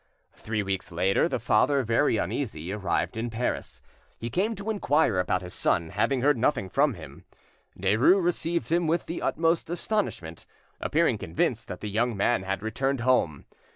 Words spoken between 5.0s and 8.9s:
about his son, having heard nothing from him. Derues received him